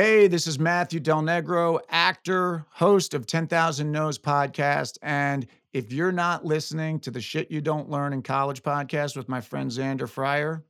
[0.00, 4.96] Hey, this is Matthew Del Negro, actor, host of 10,000 No's podcast.
[5.02, 9.28] And if you're not listening to the Shit You Don't Learn in College podcast with
[9.28, 10.62] my friend Xander Fryer,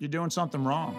[0.00, 0.94] you're doing something wrong.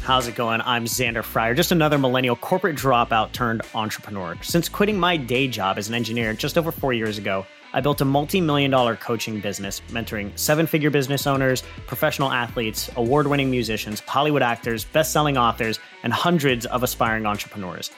[0.00, 0.62] How's it going?
[0.62, 4.38] I'm Xander Fryer, just another millennial corporate dropout turned entrepreneur.
[4.40, 7.44] Since quitting my day job as an engineer just over four years ago,
[7.76, 12.90] I built a multi million dollar coaching business, mentoring seven figure business owners, professional athletes,
[12.96, 17.90] award winning musicians, Hollywood actors, best selling authors, and hundreds of aspiring entrepreneurs.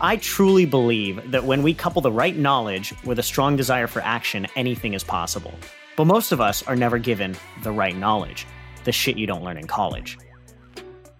[0.00, 4.00] I truly believe that when we couple the right knowledge with a strong desire for
[4.02, 5.52] action, anything is possible.
[5.96, 8.46] But most of us are never given the right knowledge,
[8.84, 10.16] the shit you don't learn in college.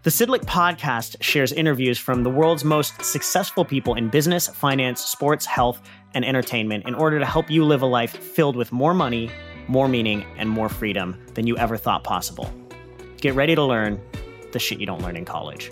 [0.05, 5.45] The SYDLIC podcast shares interviews from the world's most successful people in business, finance, sports,
[5.45, 5.83] health,
[6.19, 9.31] and entertainment in order to help you live a life filled with more money,
[9.69, 12.53] more meaning, and more freedom than you ever thought possible.
[13.21, 14.01] Get ready to learn
[14.51, 15.71] the shit you don't learn in college.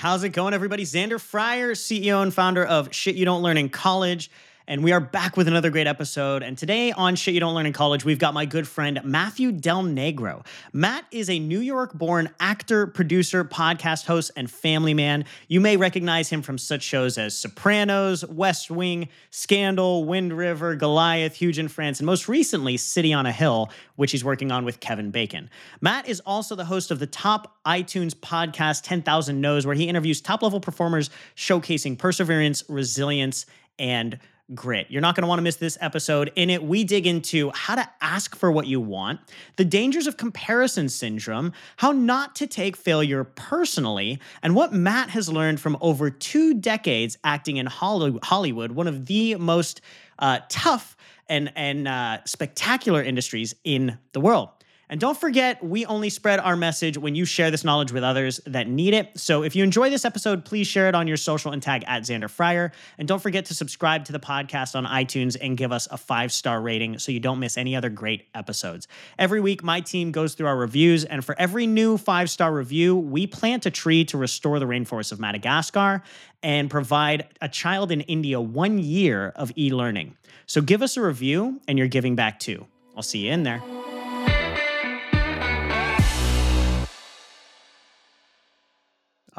[0.00, 0.84] How's it going, everybody?
[0.84, 4.30] Xander Fryer, CEO and founder of Shit You Don't Learn in College.
[4.70, 6.44] And we are back with another great episode.
[6.44, 9.50] And today on Shit You Don't Learn in College, we've got my good friend Matthew
[9.50, 10.46] Del Negro.
[10.72, 15.24] Matt is a New York born actor, producer, podcast host, and family man.
[15.48, 21.34] You may recognize him from such shows as Sopranos, West Wing, Scandal, Wind River, Goliath,
[21.34, 24.78] Huge in France, and most recently, City on a Hill, which he's working on with
[24.78, 25.50] Kevin Bacon.
[25.80, 30.20] Matt is also the host of the top iTunes podcast 10,000 No's, where he interviews
[30.20, 33.46] top level performers showcasing perseverance, resilience,
[33.80, 34.20] and
[34.54, 34.86] grit.
[34.90, 36.32] You're not going to want to miss this episode.
[36.36, 39.20] In it, we dig into how to ask for what you want,
[39.56, 45.28] the dangers of comparison syndrome, how not to take failure personally, and what Matt has
[45.28, 49.80] learned from over two decades acting in Hollywood, one of the most
[50.18, 50.96] uh, tough
[51.28, 54.48] and, and uh, spectacular industries in the world.
[54.90, 58.40] And don't forget, we only spread our message when you share this knowledge with others
[58.44, 59.16] that need it.
[59.16, 62.02] So if you enjoy this episode, please share it on your social and tag at
[62.02, 62.72] Xander Fryer.
[62.98, 66.32] And don't forget to subscribe to the podcast on iTunes and give us a five
[66.32, 68.88] star rating so you don't miss any other great episodes.
[69.16, 72.96] Every week, my team goes through our reviews, and for every new five star review,
[72.96, 76.02] we plant a tree to restore the rainforest of Madagascar
[76.42, 80.16] and provide a child in India one year of e learning.
[80.46, 82.66] So give us a review, and you're giving back too.
[82.96, 83.62] I'll see you in there.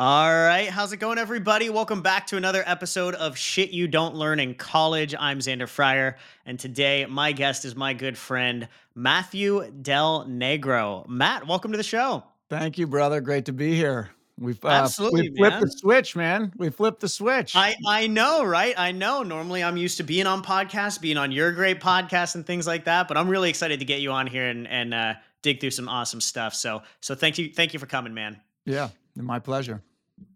[0.03, 1.69] All right, how's it going, everybody?
[1.69, 5.13] Welcome back to another episode of Shit You Don't Learn in College.
[5.13, 11.07] I'm Xander Fryer, and today my guest is my good friend Matthew Del Negro.
[11.07, 12.23] Matt, welcome to the show.
[12.49, 13.21] Thank you, brother.
[13.21, 14.09] Great to be here.
[14.39, 15.61] We've uh, absolutely we flipped man.
[15.61, 16.51] the switch, man.
[16.57, 17.55] We flipped the switch.
[17.55, 18.73] I I know, right?
[18.79, 19.21] I know.
[19.21, 22.85] Normally, I'm used to being on podcasts, being on your great podcast, and things like
[22.85, 23.07] that.
[23.07, 25.13] But I'm really excited to get you on here and and uh,
[25.43, 26.55] dig through some awesome stuff.
[26.55, 28.41] So so thank you thank you for coming, man.
[28.65, 29.83] Yeah, my pleasure.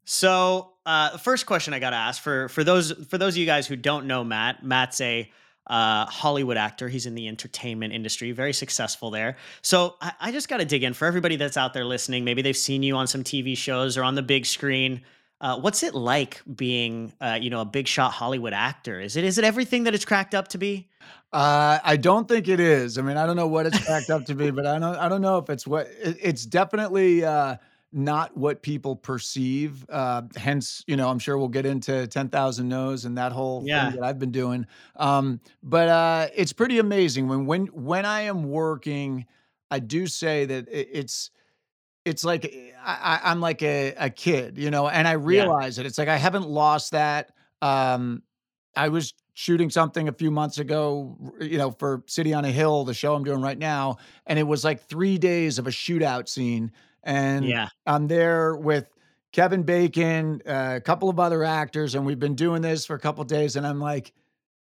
[0.05, 3.37] So, uh, the first question I got to ask for for those for those of
[3.37, 5.29] you guys who don't know Matt, Matt's a
[5.67, 6.87] uh, Hollywood actor.
[6.87, 9.37] He's in the entertainment industry, very successful there.
[9.61, 12.23] So I, I just got to dig in for everybody that's out there listening.
[12.23, 15.01] Maybe they've seen you on some TV shows or on the big screen.
[15.41, 18.99] Uh, what's it like being, uh, you know, a big shot Hollywood actor?
[18.99, 20.87] Is it is it everything that it's cracked up to be?
[21.33, 22.97] Uh, I don't think it is.
[22.97, 25.09] I mean, I don't know what it's cracked up to be, but I don't I
[25.09, 27.25] don't know if it's what it, it's definitely.
[27.25, 27.55] Uh,
[27.95, 29.85] not what people perceive.
[29.89, 33.85] Uh, hence, you know, I'm sure we'll get into 10,000 no's and that whole yeah.
[33.89, 34.67] thing that I've been doing.
[34.97, 39.25] Um, but uh, it's pretty amazing when when when I am working.
[39.71, 41.31] I do say that it, it's
[42.03, 45.85] it's like eh, I, am like a, a kid, you know, and I realize yeah.
[45.85, 45.87] it.
[45.87, 47.31] It's like I haven't lost that.
[47.61, 48.23] Um,
[48.75, 52.83] I was shooting something a few months ago, you know, for City on a Hill,
[52.83, 56.27] the show I'm doing right now, and it was like three days of a shootout
[56.27, 56.71] scene
[57.05, 57.69] and yeah.
[57.85, 58.89] I'm there with
[59.31, 62.99] Kevin Bacon, uh, a couple of other actors, and we've been doing this for a
[62.99, 63.55] couple days.
[63.55, 64.13] And I'm like,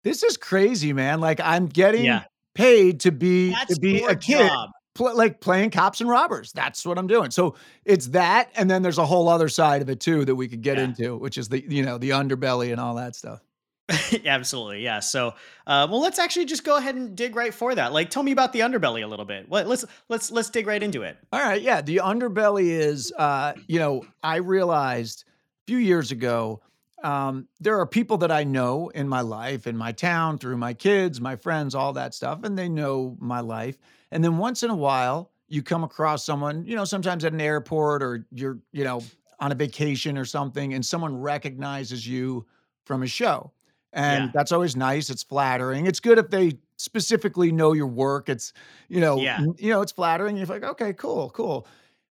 [0.02, 1.20] this is crazy, man.
[1.20, 2.24] Like I'm getting yeah.
[2.54, 4.50] paid to be That's to be a kid.
[4.94, 6.52] Pl- like playing cops and robbers.
[6.52, 7.30] That's what I'm doing.
[7.30, 10.46] So it's that, and then there's a whole other side of it too that we
[10.46, 10.84] could get yeah.
[10.84, 13.40] into, which is the you know the underbelly and all that stuff.
[14.24, 15.00] Absolutely, yeah.
[15.00, 15.34] So,
[15.66, 17.92] uh, well, let's actually just go ahead and dig right for that.
[17.92, 19.48] Like, tell me about the underbelly a little bit.
[19.48, 21.18] What, let's let's let's dig right into it.
[21.32, 21.82] All right, yeah.
[21.82, 26.62] The underbelly is, uh, you know, I realized a few years ago
[27.04, 30.72] um, there are people that I know in my life, in my town, through my
[30.72, 33.76] kids, my friends, all that stuff, and they know my life.
[34.10, 37.40] And then once in a while, you come across someone, you know, sometimes at an
[37.42, 39.02] airport or you're, you know,
[39.38, 42.46] on a vacation or something, and someone recognizes you
[42.86, 43.52] from a show.
[43.94, 44.30] And Yeah.
[44.34, 45.10] that's always nice.
[45.10, 45.86] It's flattering.
[45.86, 48.28] It's good if they specifically know your work.
[48.28, 48.52] It's,
[48.88, 49.40] you know, Yeah.
[49.58, 50.36] you know, it's flattering.
[50.36, 51.66] You're like, okay, cool, cool.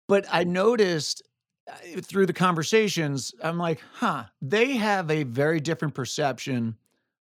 [0.08, 1.22] But I noticed
[1.70, 6.76] uh, through the conversations, I'm like, huh, they have a very different perception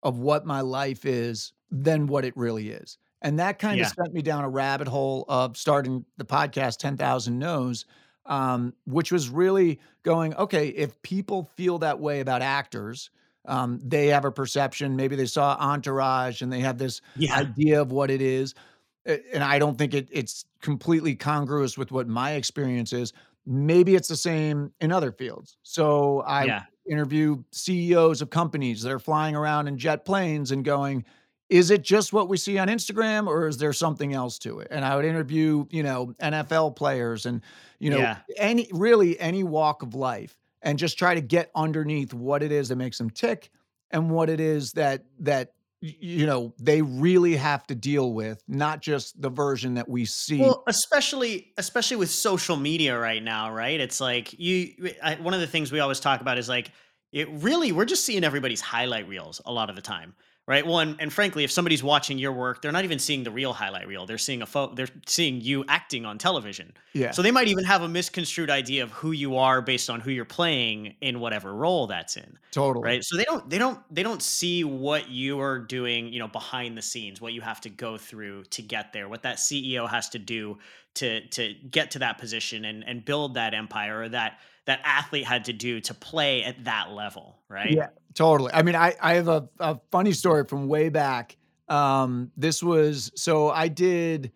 [0.04, 2.98] of what my life is than what it really is.
[3.22, 7.40] And that kind of sent me down a rabbit hole of starting the podcast 10,000
[7.40, 7.86] No's,
[8.26, 13.10] um, which was really going, okay, if people feel that way about actors,
[13.46, 14.96] um, they have a perception.
[14.96, 17.38] Maybe they saw Entourage and they have this Yeah.
[17.38, 18.56] idea of what it is.
[19.06, 23.12] And I don't think it, it's completely congruous with what my experience is.
[23.46, 25.58] Maybe it's the same in other fields.
[25.64, 26.64] So I Yeah.
[26.90, 31.04] interview CEOs of companies that are flying around in jet planes and going,
[31.50, 34.70] is it just what we see on Instagram or is there something else to it?
[34.72, 37.42] And I would interview, you know, NFL players and,
[37.80, 38.20] you know, Yeah.
[38.38, 42.70] any really any walk of life and just try to get underneath what it is
[42.70, 43.52] that makes them tick
[43.92, 48.82] and what it is that that you know they really have to deal with, not
[48.82, 50.40] just the version that we see.
[50.40, 53.80] Well, especially especially with social media right now, right?
[53.80, 54.94] It's like you.
[55.04, 56.72] I, one of the things we always talk about is like
[57.12, 57.28] it.
[57.30, 60.66] Really, we're just seeing everybody's highlight reels a lot of the time, right?
[60.66, 63.88] One, and frankly, if somebody's watching your work, they're not even seeing the real highlight
[63.88, 64.06] reel.
[64.06, 64.76] They're seeing a photo.
[64.76, 66.74] They're seeing you acting on television.
[66.94, 67.12] yeah.
[67.12, 70.12] So they might even have a misconstrued idea of who you are based on who
[70.12, 72.84] you're playing in whatever role that's in totally.
[72.86, 76.28] right so they don't they don't they don't see what you are doing you know
[76.28, 79.90] behind the scenes what you have to go through to get there what that ceo
[79.90, 80.58] has to do
[80.96, 85.26] to to get to that position and and build that empire or that that athlete
[85.26, 88.52] had to do to play at that level right Yeah, totally.
[88.54, 91.38] I mean, I I have a, a funny story from way back.
[91.70, 94.32] Um, this was so I did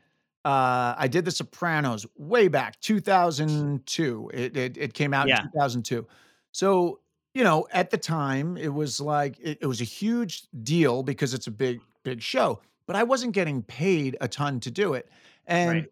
[0.45, 4.31] uh I did The Sopranos way back 2002.
[4.33, 5.41] It it, it came out Yeah.
[5.43, 6.07] in 2002.
[6.51, 6.99] So
[7.33, 11.33] you know, at the time, it was like it, it was a huge deal because
[11.33, 12.61] it's a big big show.
[12.87, 15.09] But I wasn't getting paid a ton to do it,
[15.45, 15.91] and Right.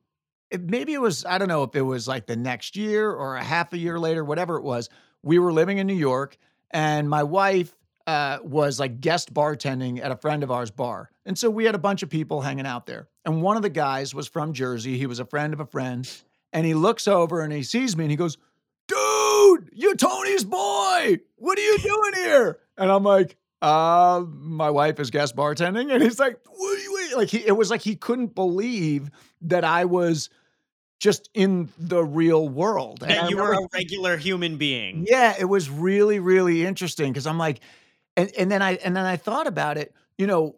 [0.49, 3.35] It, maybe it was I don't know if it was like the next year or
[3.35, 4.89] a half a year later, whatever it was.
[5.23, 6.37] We were living in New York,
[6.71, 7.75] and my wife
[8.05, 11.75] uh, was like guest bartending at a friend of ours bar, and so we had
[11.75, 13.07] a bunch of people hanging out there.
[13.25, 14.97] And one of the guys was from Jersey.
[14.97, 16.09] He was a friend of a friend,
[16.53, 18.37] and he looks over and he sees me and he goes,
[18.87, 21.19] "Dude, you're Tony's boy.
[21.37, 25.93] What are you doing here?" And I'm like, uh, my wife is guest bartending.
[25.93, 29.09] And he's like, what are you like he, it was like he couldn't believe
[29.41, 30.29] that I was
[30.99, 33.03] just in the real world.
[33.03, 37.27] And that you were a regular human being yeah, it was really, really interesting because
[37.27, 37.59] I'm like,
[38.17, 40.55] and and then I and then I thought about it, you know,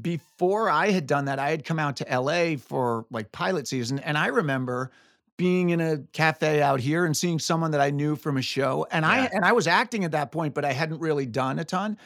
[0.00, 3.98] before I had done that, I had come out to LA for like pilot season,
[3.98, 4.90] and I remember
[5.36, 8.86] being in a cafe out here and seeing someone that I knew from a show,
[8.90, 11.64] and I and I was acting at that point, but I hadn't really done a
[11.64, 11.98] ton.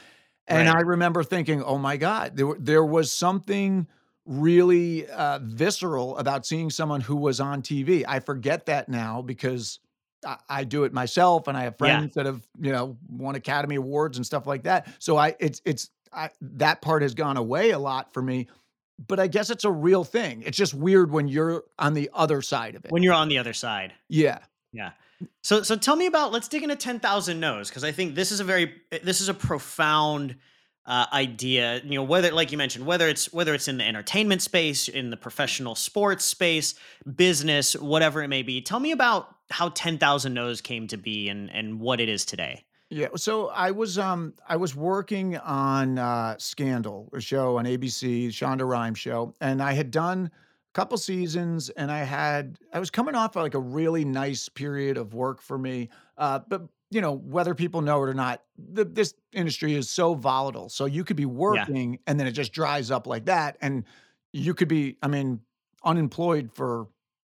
[0.49, 0.77] And Right.
[0.77, 3.87] I remember thinking, "Oh my god, there there was something
[4.25, 9.81] really uh, visceral about seeing someone who was on TV." I forget that now because
[10.25, 11.99] I, I do it myself, and I have Yeah.
[12.01, 14.89] friends that have you know won Academy Awards and stuff like that.
[14.99, 18.47] So I, it's it's I, that part has gone away a lot for me.
[19.09, 20.43] But I guess it's a real thing.
[20.47, 22.91] It's just weird when you're on the other side of it.
[22.91, 24.39] when you're on the other side yeah.
[24.73, 24.93] Yeah.
[25.43, 28.41] So so tell me about let's dig into 10,000 no's because I think this is
[28.41, 30.37] a very this is a profound
[30.87, 34.43] uh, idea, you know, whether like you mentioned whether it's whether it's in the entertainment
[34.43, 36.75] space, in the professional sports space,
[37.17, 38.61] business, whatever it may be.
[38.61, 42.65] Tell me about how 10,000 no's came to be and and what it is today.
[42.89, 48.29] Yeah, so I was um I was working on uh Scandal, a show on ABC,
[48.29, 50.31] Shonda Rhimes show, and I had done
[50.77, 55.15] couple seasons and I had I was coming off like a really nice period of
[55.15, 55.89] work for me.
[56.19, 60.15] Uh but you know, whether people know it or not, the, this industry is so
[60.15, 60.69] volatile.
[60.69, 63.85] So you could be working and then it just dries up like that and
[64.35, 65.41] you could be I mean
[65.83, 66.89] unemployed for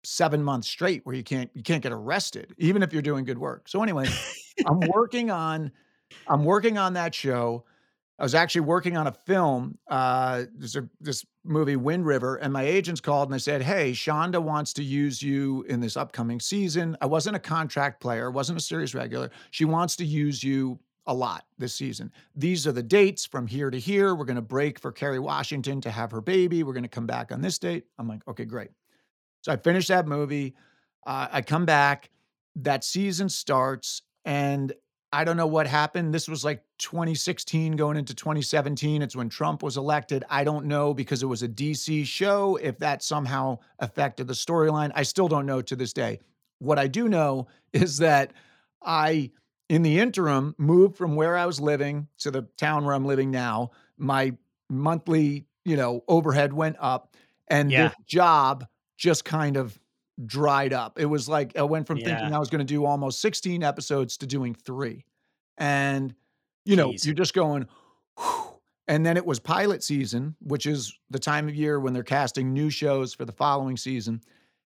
[0.05, 3.39] 7 months straight where you can't you can't get arrested even if you're doing good
[3.39, 3.69] work.
[3.69, 4.07] So anyway,
[4.67, 5.73] I'm working on
[6.29, 7.65] I'm working on that show.
[8.21, 9.79] I was actually working on a film.
[9.89, 10.45] Uh,
[10.77, 14.75] a, this movie, Wind River, and my agents called and they said, "Hey, Shonda wants
[14.75, 18.95] to use you in this upcoming season." I wasn't a contract player, wasn't a series
[18.95, 19.31] regular.
[19.51, 22.13] She wants to use you a lot this season.
[22.37, 24.15] These are the dates from here to here.
[24.15, 26.63] We're going to break for Kerry Washington to have her baby.
[26.63, 27.85] We're going to come back on this date.
[27.99, 28.69] I'm like, okay, great.
[29.41, 30.55] So I finish that movie.
[31.07, 32.11] Uh, I come back.
[32.55, 34.75] That season starts, and
[35.13, 36.15] I don't know what happened.
[36.15, 39.03] This was like 2016 going into 2017.
[39.03, 40.25] It's when Trump was elected.
[40.31, 44.93] I don't know because it was a DC show if that somehow affected the storyline.
[44.95, 46.21] I still don't know to this day.
[46.61, 48.33] What I do know is that
[48.83, 49.33] I,
[49.69, 53.31] in the interim, moved from where I was living to the town where I'm living
[53.33, 53.71] now.
[53.99, 54.37] My
[54.69, 57.17] monthly, you know, overhead went up,
[57.49, 57.89] and Yeah.
[57.89, 58.65] this job
[58.97, 59.80] just kind of
[60.27, 60.99] dried up.
[60.99, 64.17] It was like I went from thinking I was going to do almost 16 episodes
[64.19, 65.05] to doing three.
[65.59, 66.15] And,
[66.65, 67.67] you know, you're just going,
[68.19, 72.03] "Whew." and then it was pilot season, which is the time of year when they're
[72.03, 74.21] casting new shows for the following season.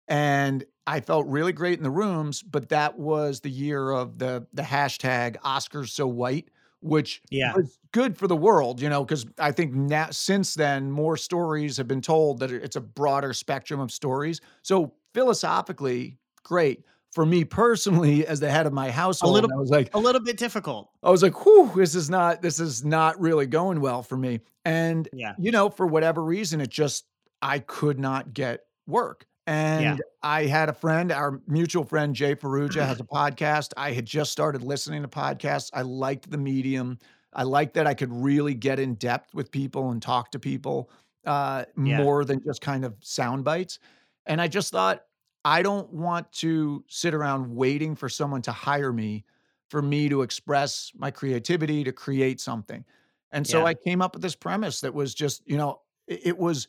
[0.07, 4.47] And I felt really great in the rooms, but that was the year of the
[4.53, 6.49] the hashtag Oscars so white,
[6.81, 7.53] which Yeah.
[7.55, 11.75] was good for the world, you know, because I think now since then more stories
[11.77, 14.39] have been told that it's a broader spectrum of stories.
[14.63, 16.83] So philosophically, great.
[17.13, 20.21] For me personally, as the head of my household, little- I was like, A little
[20.21, 20.89] bit difficult.
[21.01, 24.41] I was like, whew, this is not this is not really going well for me.
[24.65, 25.33] And Yeah.
[25.39, 27.05] you know, for whatever reason, it just
[27.41, 29.25] I could not get work.
[29.47, 33.71] And I had a friend, our mutual friend Jay Perugia has a podcast.
[33.77, 35.69] I had just started listening to podcasts.
[35.73, 36.99] I liked the medium.
[37.33, 40.89] I liked that I could really get in depth with people and talk to people
[41.25, 41.97] uh, Yeah.
[42.03, 43.79] more than just kind of sound bites.
[44.25, 45.03] And I just thought,
[45.47, 49.23] I don't want to sit around waiting for someone to hire me
[49.69, 52.83] for me to express my creativity, to create something.
[53.31, 53.67] And so Yeah.
[53.67, 56.67] I came up with this premise that was just, you know, it, it was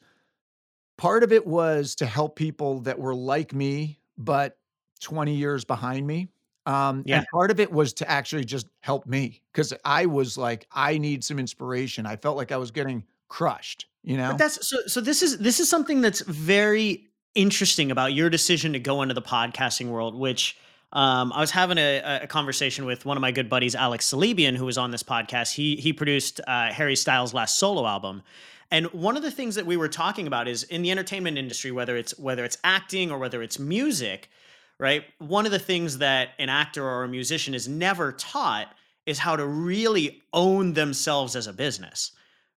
[0.96, 4.58] part of it was to help people that were like me, but
[5.00, 6.28] 20 years behind me.
[6.66, 7.16] Um, Yeah.
[7.16, 10.98] and part of it was to actually just help me because I was like, I
[10.98, 12.06] need some inspiration.
[12.06, 14.28] I felt like I was getting crushed, you know?
[14.28, 18.72] But that's so so this is this is something that's very interesting about your decision
[18.72, 20.56] to go into the podcasting world, which
[20.92, 24.56] um, I was having a, a conversation with one of my good buddies, Alex Salibian,
[24.56, 25.54] who was on this podcast.
[25.54, 28.22] He he produced uh, Harry Styles' last solo album,
[28.70, 31.70] and one of the things that we were talking about is in the entertainment industry,
[31.70, 34.30] whether it's whether it's acting or whether it's music,
[34.78, 35.04] right?
[35.18, 39.36] One of the things that an actor or a musician is never taught is how
[39.36, 42.12] to really own themselves as a business,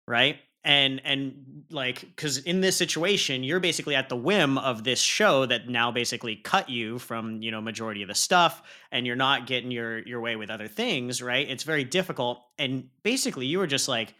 [0.07, 0.37] right?
[0.63, 5.45] And and like because in this situation, you're basically at the whim of this show
[5.45, 8.61] that now basically cut you from you know majority of the stuff,
[8.91, 11.49] and you're not getting your your way with other things, right?
[11.49, 14.13] It's very difficult, and basically you were just like.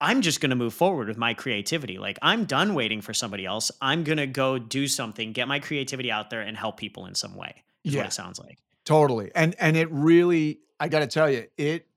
[0.00, 1.98] I'm just going to move forward with my creativity.
[1.98, 3.72] Like, I'm done waiting for somebody else.
[3.82, 7.16] I'm going to go do something, get my creativity out there, and help people in
[7.16, 8.02] some way, is Yeah.
[8.02, 8.58] what it sounds like.
[8.84, 9.32] Totally.
[9.34, 11.88] And and it really, I got to tell you, it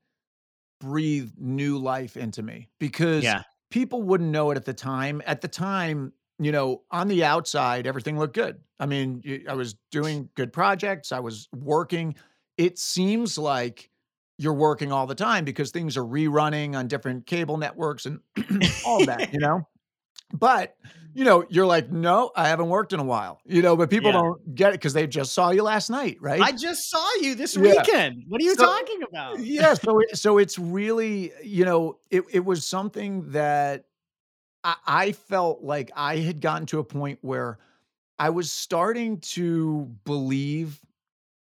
[0.79, 3.43] breathed new life into me because Yeah.
[3.71, 5.21] People wouldn't know it at the time.
[5.25, 8.59] At the time, you know, on the outside, everything looked good.
[8.79, 12.15] I mean, I was doing good projects, I was working.
[12.57, 13.89] It seems like
[14.37, 18.19] you're working all the time because things are rerunning on different cable networks and
[18.85, 19.61] all that, you know?
[20.33, 20.77] But,
[21.13, 24.11] you know, you're like, no, I haven't worked in a while, you know, but people
[24.11, 24.21] Yeah.
[24.21, 26.39] don't get it because they just saw you last night, right?
[26.41, 27.61] I just saw you this Yeah.
[27.63, 28.23] weekend.
[28.29, 29.39] What are you So- talking about?
[29.39, 33.85] yeah so it, so it's really you know it, it was something that
[34.63, 37.57] I, I felt like i had gotten to a point where
[38.19, 40.79] i was starting to believe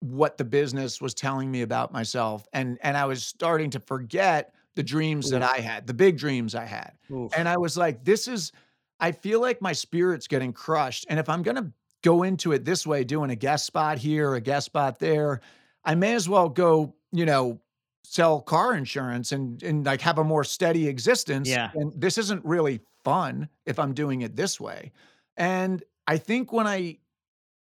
[0.00, 4.54] what the business was telling me about myself and and i was starting to forget
[4.76, 7.32] the dreams that i had the big dreams i had Oof.
[7.36, 8.52] and I was like, this is,
[9.00, 11.06] I feel like my spirit's getting crushed.
[11.08, 11.72] And if I'm going to
[12.02, 15.40] go into it this way, doing a guest spot here, a guest spot there,
[15.84, 17.60] I may as well go, you know,
[18.04, 21.48] sell car insurance and, and like have a more steady existence.
[21.48, 21.70] Yeah.
[21.74, 24.92] And this isn't really fun if I'm doing it this way.
[25.36, 26.98] And I think when I,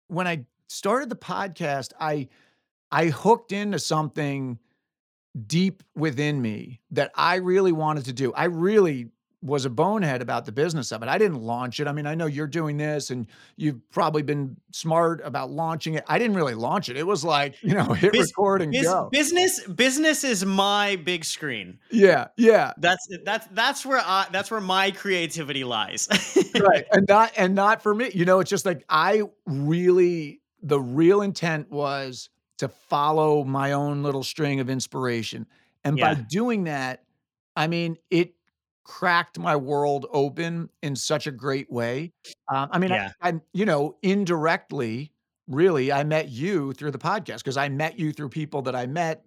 [0.09, 2.29] when I started the podcast, I,
[2.91, 4.59] I hooked into something
[5.47, 8.33] deep within me that I really wanted to do.
[8.33, 9.09] I really
[9.43, 11.09] was a bonehead about the business of it.
[11.09, 11.87] I didn't launch it.
[11.87, 13.27] I mean, I know you're doing this and
[13.57, 16.05] you've probably been smart about launching it.
[16.09, 16.97] I didn't really launch it.
[16.97, 19.09] It was like, you know, hit Bus- record and Bus- go.
[19.13, 21.79] business business is my big screen.
[21.91, 22.73] Yeah, yeah.
[22.79, 26.09] That's that's that's where I that's where my creativity lies.
[26.59, 30.81] right and not and not for me you know it's just like i really the
[30.81, 35.47] real intent was to follow my own little string of inspiration.
[35.85, 37.05] And by doing that
[37.55, 38.35] i mean it
[38.85, 42.13] cracked my world open in such a great way.
[42.49, 43.11] Um, i mean Yeah.
[43.21, 45.13] I, I you know indirectly
[45.49, 48.87] really i met you through the podcast because i met you through people that i
[48.87, 49.25] met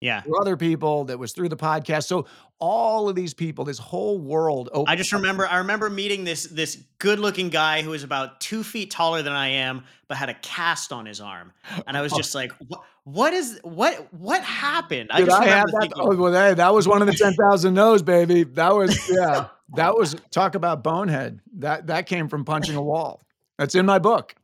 [0.00, 0.20] Yeah.
[0.20, 2.04] through other people, that was through the podcast.
[2.06, 2.26] So
[2.60, 5.20] all of these people, this whole world I just up.
[5.20, 9.22] remember I remember meeting this this good looking guy who was about two feet taller
[9.22, 11.52] than I am, but had a cast on his arm,
[11.86, 12.80] and I was just like, "What?
[13.04, 14.12] What is what?
[14.12, 15.78] What happened?" I Did just I have that?
[15.80, 18.44] thinking, Oh, well, hey, that was one of the 10,000 no's, baby.
[18.44, 21.40] That was, yeah, that was, talk about bonehead.
[21.58, 23.22] That, that came from punching a wall.
[23.58, 24.34] That's in my book.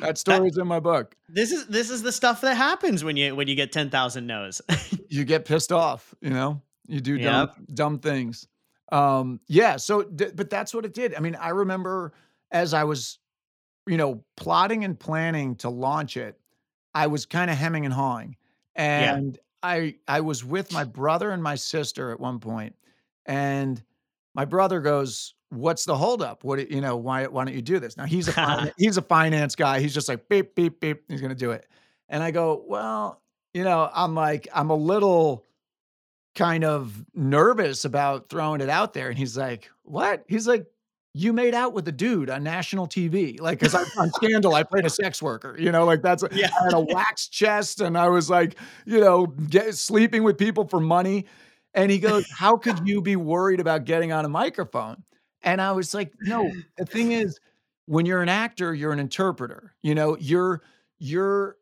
[0.00, 1.16] That story's in my book.
[1.28, 4.26] "This is this is the stuff that happens when you when you get ten thousand
[4.26, 4.60] no's."
[5.12, 7.66] You get pissed off, you know, you do dumb, Yep.
[7.74, 8.46] dumb things.
[8.92, 9.76] Um, yeah.
[9.76, 11.16] So, but that's what it did.
[11.16, 12.12] I mean, I remember
[12.52, 13.18] as I was,
[13.88, 16.38] you know, plotting and planning to launch it,
[16.94, 18.36] I was kind of hemming and hawing.
[18.76, 19.16] Yeah.
[19.16, 22.76] And I I was with my brother and my sister at one point,
[23.26, 23.82] and
[24.36, 26.44] my brother goes, "What's the holdup?
[26.44, 26.96] What you know?
[26.96, 29.80] Why why don't you do this?" Now he's a he's a finance guy.
[29.80, 31.04] He's just like beep beep beep.
[31.08, 31.66] He's gonna do it.
[32.08, 33.20] And I go, "Well,
[33.54, 35.44] you know, I'm like I'm a little."
[36.34, 39.08] kind of nervous about throwing it out there.
[39.08, 40.24] And he's like, What?
[40.28, 40.66] He's like,
[41.14, 43.40] You made out with a dude on national TV.
[43.40, 46.50] Like, cause I, on Scandal, I played a sex worker, you know, like that's, Yeah.
[46.60, 50.66] I had a wax chest and I was like, you know, get, sleeping with people
[50.66, 51.26] for money.
[51.74, 55.02] And he goes, How could you be worried about getting on a microphone?
[55.42, 57.38] And I was like, No, the thing is,
[57.86, 59.74] when you're an actor, you're an interpreter.
[59.82, 60.62] You know, you're,
[60.98, 61.56] you're,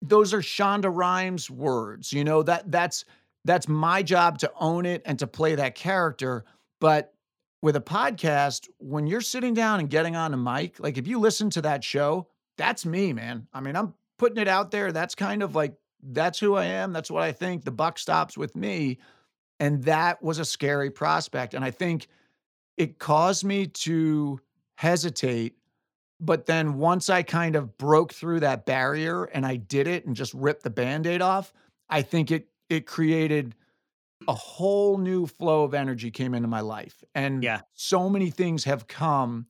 [0.00, 2.12] those are Shonda Rhimes words.
[2.12, 3.04] You know, that that's,
[3.44, 6.44] that's my job to own it and to play that character.
[6.80, 7.12] But
[7.60, 11.18] with a podcast, when you're sitting down and getting on a mic, like if you
[11.18, 13.46] listen to that show, that's me, man.
[13.52, 14.92] I mean, I'm putting it out there.
[14.92, 16.92] That's kind of like, that's who I am.
[16.92, 17.64] That's what I think.
[17.64, 18.98] The buck stops with me.
[19.60, 21.54] And that was a scary prospect.
[21.54, 22.08] And I think
[22.76, 24.40] it caused me to
[24.76, 25.56] hesitate.
[26.20, 30.14] But then once I kind of broke through that barrier and I did it and
[30.14, 31.52] just ripped the band aid off,
[31.90, 33.54] I think it it created
[34.28, 37.02] a whole new flow of energy came into my life.
[37.14, 37.62] And Yeah.
[37.74, 39.46] so many things have come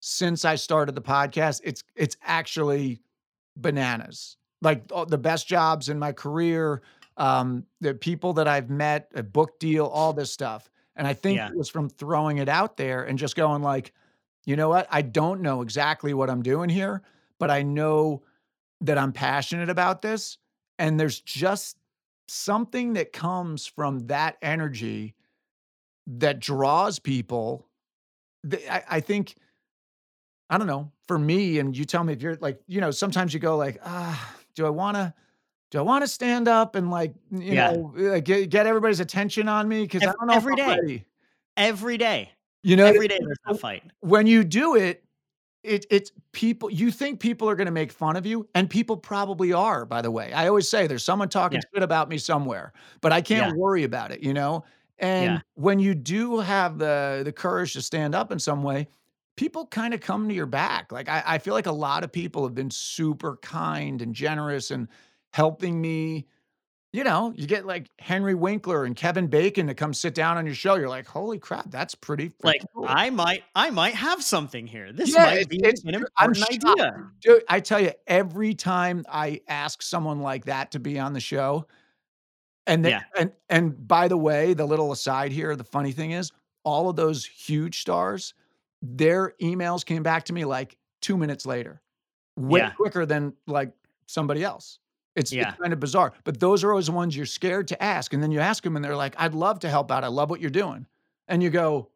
[0.00, 1.60] since I started the podcast.
[1.64, 3.00] It's it's actually
[3.56, 4.36] bananas.
[4.62, 6.82] Like the best jobs in my career,
[7.16, 10.70] um, the people that I've met, a book deal, all this stuff.
[10.96, 11.48] And I think Yeah.
[11.48, 13.92] it was from throwing it out there and just going like,
[14.44, 14.86] you know what?
[14.90, 17.02] I don't know exactly what I'm doing here,
[17.38, 18.22] but I know
[18.80, 20.38] that I'm passionate about this.
[20.78, 21.78] And there's just
[22.28, 25.14] something that comes from that energy
[26.06, 27.68] that draws people.
[28.70, 29.34] I, I think,
[30.48, 33.34] I don't know, for me, and you tell me if you're like, you know, sometimes
[33.34, 35.14] you go like, ah, do I want to,
[35.70, 37.72] do I want to stand up and like, you Yeah.
[37.72, 39.86] know, uh, get, get everybody's attention on me?
[39.88, 41.04] Cause I don't know every day,
[41.56, 42.30] every day,
[42.62, 43.82] You know, every day there's a fight.
[44.00, 45.02] when you do it,
[45.64, 48.96] it it's people you think people are going to make fun of you and people
[48.96, 51.68] probably are by the way i always say there's someone talking Yeah.
[51.74, 53.52] shit about me somewhere but i can't Yeah.
[53.56, 54.62] worry about it you know
[55.00, 58.86] and when you do have the the courage to stand up in some way
[59.36, 62.12] people kind of come to your back like I, I feel like a lot of
[62.12, 64.86] people have been super kind and generous and
[65.36, 66.26] helping me
[66.94, 70.46] you know you get like henry winkler and kevin bacon to come sit down on
[70.46, 72.86] your show you're like holy crap that's pretty Like cool.
[72.88, 74.92] I might I might have something here.
[74.94, 77.10] This Yeah, might it's- be it's- an I'm important idea.
[77.20, 81.20] Dude, I tell you, every time I ask someone like that to be on the
[81.20, 81.66] show,
[82.66, 83.02] and Yeah.
[83.18, 86.32] and and by the way, the little aside here, the funny thing is,
[86.64, 88.32] all of those huge stars,
[88.80, 91.82] their emails came back to me like two minutes later,
[92.36, 92.70] way Yeah.
[92.70, 93.72] quicker than like
[94.06, 94.78] somebody else.
[95.16, 95.48] It's, Yeah.
[95.48, 98.22] it's kind of bizarre, but those are always the ones you're scared to ask, and
[98.22, 100.04] then you ask them, and they're like, "I'd love to help out.
[100.04, 100.86] I love what you're doing,"
[101.28, 101.90] and you go,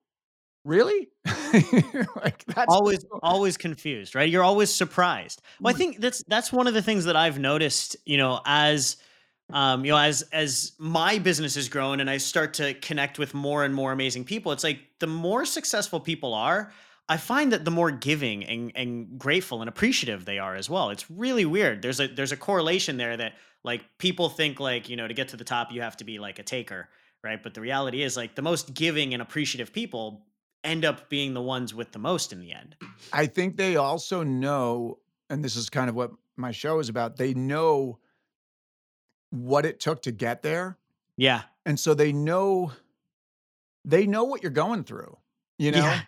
[0.64, 1.10] "Really?"
[2.16, 6.66] like that's always always confused right you're always surprised well i think that's that's one
[6.66, 8.96] of the things that i've noticed you know as
[9.52, 13.34] um you know as as my business has grown and i start to connect with
[13.34, 16.72] more and more amazing people it's like the more successful people are
[17.10, 20.88] i find that the more giving and, and grateful and appreciative they are as well
[20.88, 24.96] it's really weird there's a there's a correlation there that like people think like you
[24.96, 26.88] know to get to the top you have to be like a taker
[27.22, 30.24] right but the reality is like the most giving and appreciative people
[30.64, 32.76] end up being the ones with the most in the end.
[33.12, 37.16] I think they also know, and this is kind of what my show is about,
[37.16, 37.98] they know
[39.30, 40.78] what it took to get there.
[41.16, 41.42] Yeah.
[41.64, 42.72] And so they know
[43.84, 45.16] they know what you're going through,
[45.58, 45.78] you know?
[45.78, 46.00] Yeah.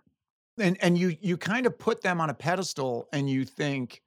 [0.62, 4.03] And and you you kind of put them on a pedestal and you think,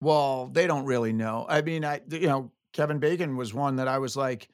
[0.00, 1.46] well, they don't really know.
[1.48, 4.48] I mean, I you know, Kevin Bacon was one that I was like,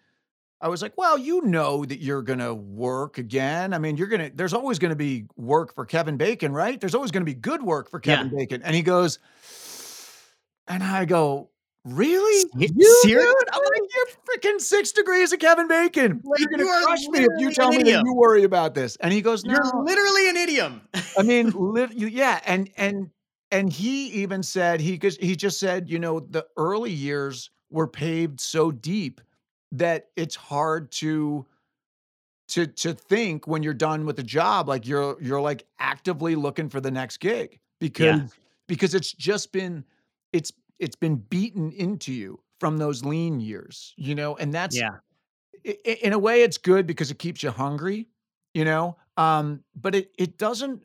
[0.61, 3.75] I was like, well, you know that you're gonna work again.
[3.75, 6.81] I mean, you're gonna there's always gonna be work for Kevin Bacon, right?
[6.81, 8.17] There's always gonna be good work for Yeah.
[8.17, 8.63] Kevin Bacon.
[8.63, 9.19] And he goes,
[10.69, 11.51] and I go,
[11.85, 12.51] Really?
[12.57, 12.69] You,
[13.03, 13.35] seriously?
[13.41, 13.49] dude?
[13.53, 16.23] I'm like, you're freaking six degrees of Kevin Bacon.
[16.25, 18.97] Like, you're gonna you crush me if you tell me that you worry about this.
[18.97, 19.53] And he goes, no.
[19.53, 20.81] You're literally an idiom.
[21.19, 21.49] I mean,
[21.95, 23.11] you- yeah, and and
[23.51, 28.41] and he even said he he just said, you know, the early years were paved
[28.41, 29.21] so deep
[29.73, 31.45] that it's hard to
[32.49, 36.69] to to think when you're done with the job like you're you're like actively looking
[36.69, 38.21] for the next gig because
[38.69, 39.83] because it's just been
[40.33, 44.97] it's it's been beaten into you from those lean years, you know, and that's yeah.
[45.85, 48.09] in a way it's good because it keeps you hungry
[48.55, 50.81] you know um but it it doesn't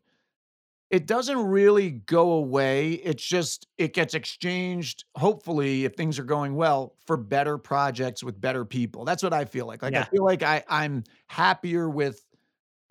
[0.90, 2.94] it doesn't really go away.
[2.94, 8.42] It's just it gets exchanged hopefully if things are going well for better projects with
[8.42, 9.06] better people.
[9.06, 9.84] That's what i feel like.
[9.84, 12.26] Like i feel like i i'm happier with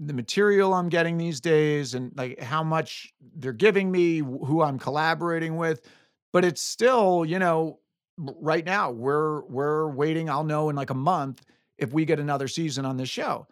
[0.00, 4.78] the material i'm getting these days and like how much they're giving me who i'm
[4.78, 5.82] collaborating with
[6.32, 7.80] but it's still you know
[8.18, 11.42] right now we're we're waiting i'll know in like a month
[11.78, 13.46] if we get another season on this show.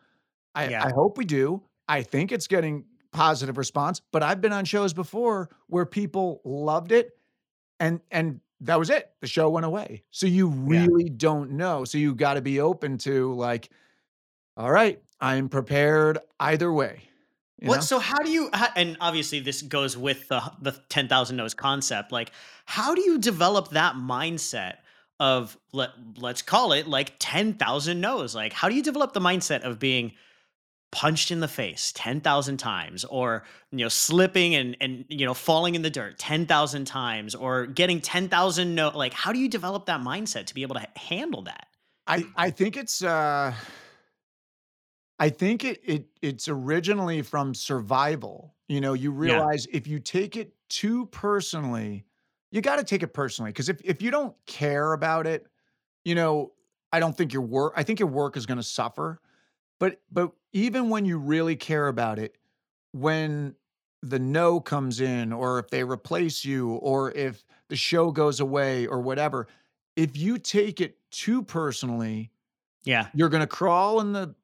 [0.54, 0.84] I, Yeah.
[0.84, 1.62] I hope we do.
[1.88, 6.90] I think it's getting positive response, but I've been on shows before where people loved
[6.92, 7.16] it
[7.80, 9.10] and and that was it.
[9.20, 10.02] The show went away.
[10.10, 10.86] So you Yeah.
[10.86, 11.84] really don't know.
[11.84, 13.70] So you got to be open to like,
[14.56, 17.02] all right, I'm prepared either way.
[17.60, 17.76] You What?
[17.76, 17.80] know?
[17.80, 18.50] So how do you?
[18.52, 22.12] How, and obviously, this goes with the the ten thousand no's concept.
[22.12, 22.32] Like,
[22.64, 24.76] how do you develop that mindset
[25.18, 28.34] of let let's call it like ten thousand no's?
[28.34, 30.12] Like, how do you develop the mindset of being
[30.92, 35.34] punched in the face ten thousand times, or you know, slipping and and you know,
[35.34, 38.90] falling in the dirt ten thousand times, or getting ten thousand no?
[38.90, 41.68] Like, how do you develop that mindset to be able to handle that?
[42.06, 43.54] I I think it's uh
[45.18, 48.56] I think it it it's originally from survival.
[48.68, 49.46] You know, you Yeah.
[49.46, 52.04] realize if you take it too personally,
[52.50, 55.48] you got to take it personally because if if you don't care about it,
[56.04, 56.54] you know,
[56.92, 59.20] I don't think your work I think your work is going to suffer.
[59.80, 62.38] But but even when you really care about it,
[62.92, 63.56] when
[64.02, 68.86] the no comes in or if they replace you or if the show goes away
[68.86, 69.48] or whatever,
[69.96, 72.32] if you take it too personally,
[72.84, 73.10] Yeah.
[73.12, 74.34] you're gonna crawl in the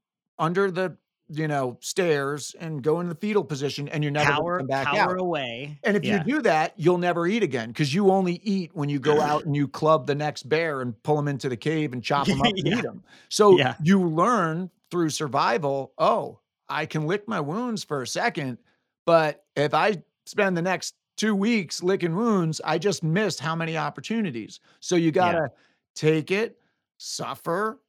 [0.43, 0.97] under the,
[1.29, 4.87] you know, stairs and go in the fetal position and you're never Cower, come back
[4.89, 5.21] cower out.
[5.21, 5.79] away.
[5.85, 6.19] And if yeah.
[6.27, 9.45] you do that, you'll never eat again because you only eat when you go out
[9.47, 12.41] and you club the next bear and pull them into the cave and chop them
[12.43, 12.79] up and Yeah.
[12.79, 13.03] eat him.
[13.31, 13.77] So Yeah.
[13.83, 18.59] you learn through survival, oh, I can lick my wounds for a second,
[19.07, 23.77] but if I spend the next two weeks licking wounds, I just missed how many
[23.77, 24.61] opportunities.
[24.81, 25.51] So you gotta
[25.95, 26.59] take it,
[26.99, 27.81] suffer,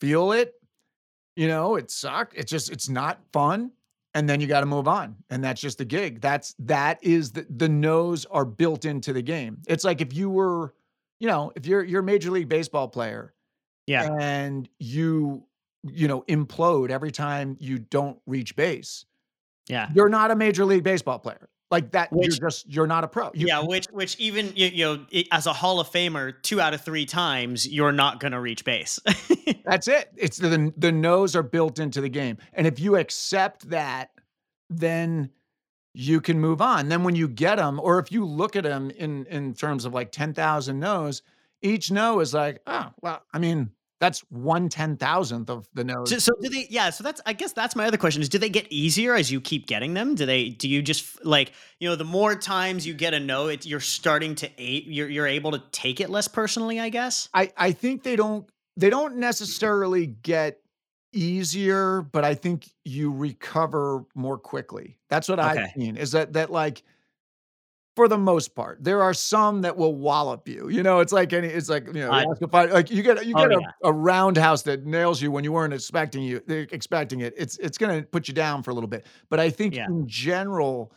[0.00, 0.54] feel it,
[1.36, 2.34] you know, it sucked.
[2.36, 3.72] It's just it's not fun.
[4.14, 5.16] And then you got to move on.
[5.30, 6.20] And that's just the gig.
[6.20, 9.62] That's that is the the no's are built into the game.
[9.66, 10.74] It's like if you were,
[11.18, 13.32] you know, if you're you're a major league baseball player
[13.86, 14.12] Yeah.
[14.20, 15.44] and you,
[15.84, 19.06] you know, implode every time you don't reach base,
[19.68, 19.88] Yeah.
[19.94, 21.48] you're not a major league baseball player.
[21.72, 23.30] Like that, Which- you're just you're not a pro.
[23.34, 26.74] You, yeah, which which even you, you know as a Hall of Famer, two out
[26.74, 29.00] of three times you're not gonna reach base.
[29.64, 30.12] That's it.
[30.16, 32.36] It's the the no's are built into the game.
[32.52, 34.10] And if you accept that,
[34.68, 35.30] then
[35.94, 36.88] you can move on.
[36.88, 39.92] Then when you get them, or if you look at them in in terms of
[39.94, 41.22] like 10,000 no's,
[41.62, 43.70] each no is like, oh, well, I mean,
[44.02, 46.10] that's one ten thousandth of the no's.
[46.10, 46.66] so, so do they?
[46.68, 46.90] Yeah.
[46.90, 49.40] So that's I guess that's my other question is do they get easier as you
[49.40, 50.16] keep getting them?
[50.16, 50.48] Do they?
[50.48, 53.78] Do you just like you know the more times you get a no, it, you're
[53.78, 56.80] starting to a you're you're able to take it less personally.
[56.80, 57.28] I guess.
[57.32, 60.58] I I think they don't they don't necessarily get
[61.12, 64.98] easier, but I think you recover more quickly.
[65.08, 65.72] That's what I've Okay.
[65.76, 65.96] seen.
[65.96, 66.82] Is that that like
[67.96, 70.68] for the most part, there are some that will wallop you.
[70.70, 72.90] You know, it's like any it's like you know, I- you ask a fight, like
[72.90, 73.70] you get you Oh, get a, yeah.
[73.84, 77.34] a roundhouse that nails you when you weren't expecting you eh, expecting it.
[77.36, 79.06] It's it's gonna put you down for a little bit.
[79.28, 79.86] But I think Yeah.
[79.88, 80.92] in general,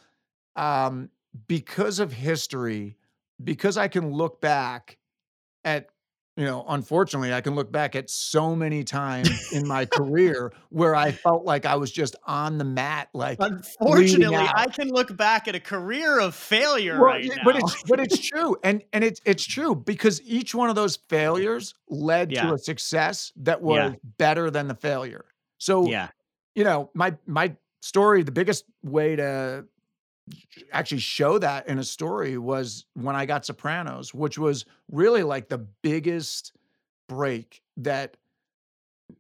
[0.56, 1.10] um,
[1.48, 2.98] because of history,
[3.44, 4.98] because I can look back
[5.66, 5.90] at
[6.38, 10.94] you know, unfortunately, I can look back at so many times in my career where
[10.94, 14.36] I felt like I was just on the mat, like Unfortunately.
[14.36, 17.42] I can look back at a career of failure Well, right yeah, now.
[17.46, 20.98] but it's but it's true, and and it's it's true because each one of those
[20.98, 22.48] failures led Yeah.
[22.48, 23.66] to a success that Yeah.
[23.90, 25.26] was better than the failure.
[25.58, 26.10] So yeah.
[26.54, 29.66] you know, my my story, the biggest way to
[30.72, 35.50] actually show that in a story was when I got Sopranos, which was really like
[35.50, 36.54] the biggest
[37.08, 38.18] break that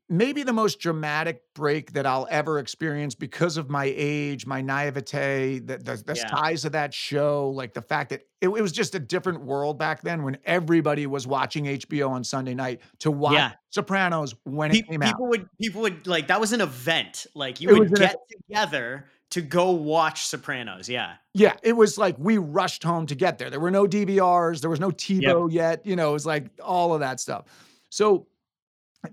[0.10, 5.60] maybe the most dramatic break that I'll ever experience because of my age, my naivete,
[5.60, 6.30] the the the Yeah.
[6.30, 9.78] size of that show, like the fact that it, it was just a different world
[9.78, 13.52] back then when everybody was watching HBO on Sunday night to watch Yeah.
[13.70, 15.08] Sopranos when Pe- it came out.
[15.14, 17.28] people would people would like that was an event.
[17.36, 18.18] Like you It would get
[18.48, 20.88] together to go watch Sopranos.
[20.88, 21.16] Yeah.
[21.34, 23.50] Yeah, it was like we rushed home to get there.
[23.50, 26.94] There were no DVRs, there was no TiVo yet, you know, it was like all
[26.94, 27.46] of that stuff.
[27.90, 28.28] So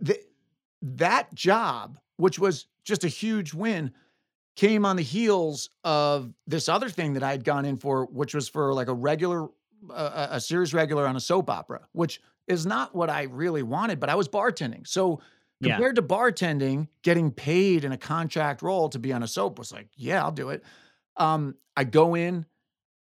[0.05, 0.21] th-
[0.83, 3.93] that job, which was just a huge win,
[4.57, 8.35] came on the heels of this other thing that I had gone in for, which
[8.35, 9.49] was for like a regular,
[9.91, 14.01] uh, a series regular on a soap opera, which is not what I really wanted,
[14.01, 14.87] but I was bartending.
[14.87, 15.21] So
[15.61, 15.75] Yeah.
[15.75, 19.73] compared to bartending, getting paid in a contract role to be on a soap was
[19.73, 20.65] like, yeah, I'll do it.
[21.17, 22.45] Um, I go in,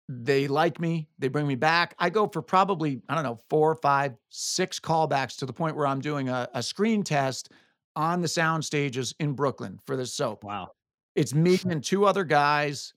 [0.08, 1.96] they like me, they bring me back.
[2.00, 5.88] I go for probably, I don't know, four, five, six callbacks to the point where
[5.88, 7.52] I'm doing a, a screen test
[7.96, 10.44] on the sound stages in Brooklyn for this soap.
[10.44, 10.70] Wow.
[11.16, 12.94] It's me and two other guys.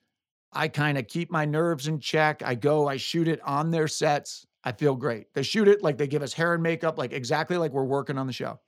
[0.52, 2.42] I kind of keep my nerves in check.
[2.44, 4.46] I go, I shoot it on their sets.
[4.64, 5.32] I feel great.
[5.34, 8.18] They shoot it like they give us hair and makeup, like exactly like we're working
[8.18, 8.60] on the show.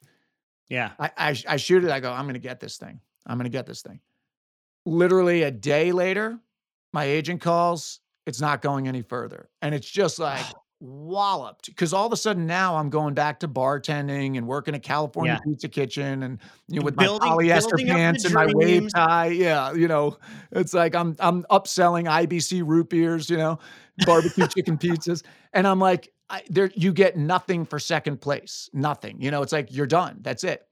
[0.69, 0.93] Yeah.
[0.99, 1.91] I, I, I shoot it.
[1.91, 3.01] I go, I'm going to get this thing.
[3.27, 4.01] I'm going to get this thing.
[4.87, 6.39] Literally a day later,
[6.93, 8.01] my agent calls.
[8.27, 9.51] It's not going any further.
[9.61, 10.47] And it's just like
[10.85, 14.79] walloped because all of a sudden now I'm going back to bartending and working a
[14.79, 15.51] California Yeah.
[15.51, 18.47] Pizza Kitchen and you know with Building- my polyester building up the pants and my
[18.53, 19.27] wave tie.
[19.29, 20.19] Yeah, you know,
[20.53, 23.59] it's like I'm I'm upselling IBC root beers, you know,
[24.05, 29.21] barbecue chicken pizzas, and I'm like, I, there you get nothing for second place, nothing.
[29.23, 30.19] You know, it's like you're done.
[30.21, 30.67] That's it.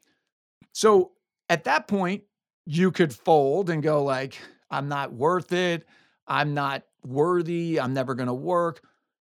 [0.72, 1.12] So
[1.48, 2.22] at that point,
[2.66, 4.38] you could fold and go like,
[4.70, 5.86] I'm not worth it.
[6.26, 7.80] I'm not worthy.
[7.80, 8.82] I'm never going to work.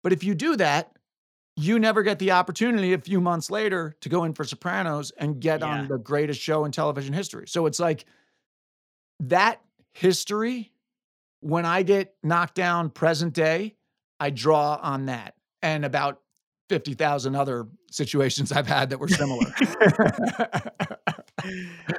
[0.07, 0.93] But if you do that,
[1.57, 5.37] you never get the opportunity a few months later to go in for Sopranos and
[5.41, 5.67] get Yeah.
[5.67, 7.45] on the greatest show in television history.
[7.49, 8.05] So it's like
[9.19, 9.59] that
[9.91, 10.71] history,
[11.41, 13.75] when I get knocked down present day,
[14.17, 16.21] I draw on that and about
[16.69, 19.43] 50,000 other situations I've had that were similar.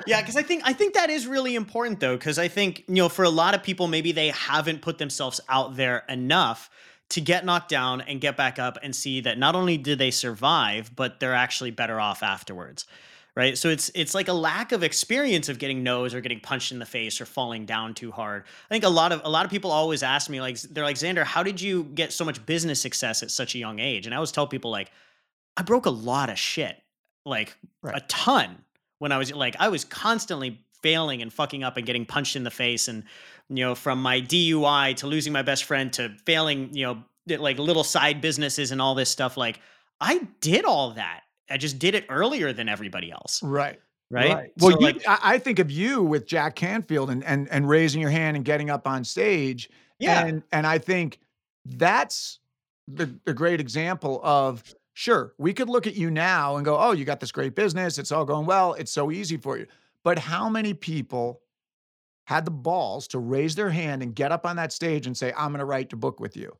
[0.06, 2.94] yeah, because I think I think that is really important though, because I think you
[2.94, 6.70] know for a lot of people maybe they haven't put themselves out there enough
[7.10, 10.10] to get knocked down and get back up and see that not only did they
[10.10, 12.86] survive, but they're actually better off afterwards.
[13.34, 13.56] Right.
[13.56, 16.80] So it's it's like a lack of experience of getting no's or getting punched in
[16.80, 18.42] the face or falling down too hard.
[18.68, 20.96] I think a lot of a lot of people always ask me, like, they're like,
[20.96, 24.06] Xander, how did you get so much business success at such a young age?
[24.06, 24.90] And I always tell people like,
[25.56, 26.82] I broke a lot of shit.
[27.24, 28.64] Like a ton
[28.98, 32.44] when I was like I was constantly failing and fucking up and getting punched in
[32.44, 33.04] the face and
[33.48, 37.02] you know from my DUI to losing my best friend to failing you know
[37.38, 39.60] like little side businesses and all this stuff like
[40.00, 43.42] I did all that I just did it earlier than everybody else
[44.10, 44.26] right.
[44.28, 47.48] right, Well, So, you, like I, I think of you with Jack Canfield and, and
[47.50, 49.68] and raising your hand and getting up on stage.
[49.98, 51.20] yeah And and I think
[51.64, 52.38] that's
[52.86, 54.62] the, the great example of
[54.94, 57.98] sure, we could look at you now and go, oh, you got this great business.
[57.98, 58.72] It's all going well.
[58.74, 59.66] It's so easy for you.
[60.02, 61.40] But how many people
[62.28, 65.32] had the balls to raise their hand and get up on that stage and say,
[65.34, 66.54] I'm going to write the book with you?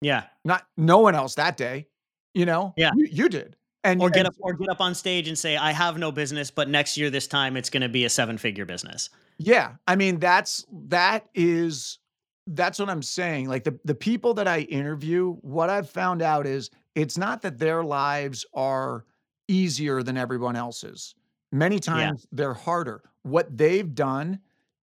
[0.00, 1.88] yeah Not no one else that day,
[2.32, 2.72] you know?
[2.78, 2.90] Yeah.
[2.96, 3.54] You, you did.
[3.84, 6.10] And or get and up or get up on stage and say I have no
[6.10, 9.74] business but next year this time it's going to be a seven figure business Yeah,
[9.86, 11.98] I mean that's that is
[12.46, 13.50] that's what I'm saying.
[13.50, 17.58] Like the the people that I interview, what I've found out is it's not that
[17.58, 19.04] their lives are
[19.48, 21.14] easier than everyone else's.
[21.52, 23.02] Many times they're harder.
[23.22, 24.40] What they've done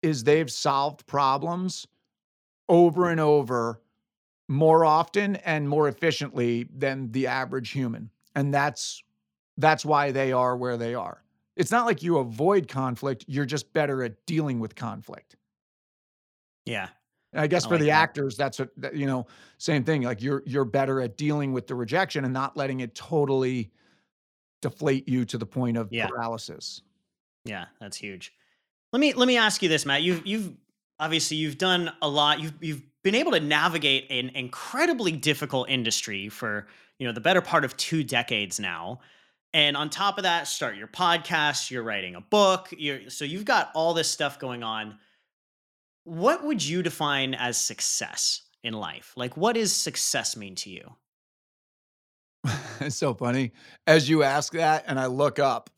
[0.02, 1.86] is they've solved problems
[2.68, 3.82] over and over
[4.48, 8.10] more often and more efficiently than the average human.
[8.34, 9.02] And that's
[9.58, 11.24] that's why they are where they are.
[11.56, 15.36] It's not like you avoid conflict, you're just better at dealing with conflict.
[16.64, 16.88] yeah
[17.32, 17.90] And I guess I for like the that.
[17.90, 19.26] actors, that's what you know,
[19.58, 20.02] same thing.
[20.02, 23.72] Like you're you're better at dealing with the rejection and not letting it totally
[24.62, 26.08] deflate you to the point of Yeah.
[26.08, 26.82] paralysis.
[27.44, 28.34] Yeah, that's huge.
[28.92, 30.02] Let me let me ask you this, Matt.
[30.02, 30.52] You've you've
[30.98, 32.40] obviously you've done a lot.
[32.40, 36.66] You've you've been able to navigate an incredibly difficult industry for
[36.98, 39.00] you know the better part of two decades now.
[39.52, 41.70] And on top of that, start your podcast.
[41.70, 42.68] You're writing a book.
[42.76, 44.98] You're so you've got all this stuff going on.
[46.04, 49.12] What would you define as success in life?
[49.16, 50.94] Like, what does success mean to you?
[52.80, 53.52] it's so funny.
[53.86, 55.70] As you ask that and I look up,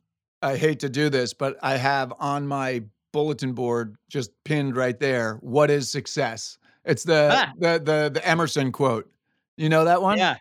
[0.42, 4.98] I hate to do this, but I have on my bulletin board just pinned right
[4.98, 6.58] there, what is success?
[6.84, 7.52] It's the Ah.
[7.58, 9.10] the the the Emerson quote.
[9.56, 10.18] You know that one?
[10.18, 10.36] Yeah,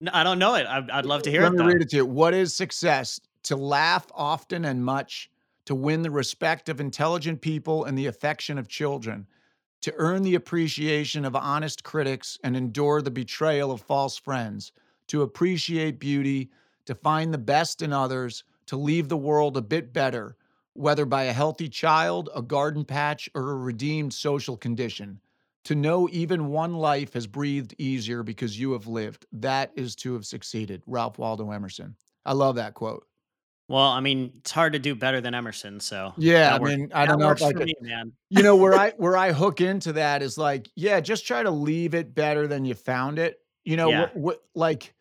[0.00, 0.66] No, I don't know it.
[0.66, 1.64] I'd, I'd love to hear Let it me though.
[1.66, 2.06] read it to you.
[2.06, 5.30] What is success to laugh often and much,
[5.64, 9.26] to win the respect of intelligent people and the affection of children,
[9.82, 14.72] to earn the appreciation of honest critics and endure the betrayal of false friends,
[15.08, 16.50] to appreciate beauty,
[16.86, 20.36] to find the best in others, to leave the world a bit better,
[20.76, 25.20] whether by a healthy child, a garden patch, or a redeemed social condition.
[25.64, 29.26] To know even one life has breathed easier because you have lived.
[29.32, 30.82] That is to have succeeded.
[30.86, 31.96] Ralph Waldo Emerson.
[32.24, 33.06] I love that quote.
[33.68, 35.80] Well, I mean, it's hard to do better than Emerson.
[35.80, 38.12] So Yeah, I mean, I don't know if I could me, man.
[38.30, 41.50] you know where I where I hook into that is like, yeah, just try to
[41.50, 43.40] leave it better than you found it.
[43.64, 44.00] You know, Yeah.
[44.02, 44.94] what, what like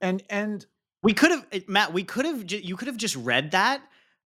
[0.00, 0.64] and and
[1.02, 1.92] We could have, eh, Matt.
[1.92, 2.48] We could have.
[2.52, 3.82] You could have just read that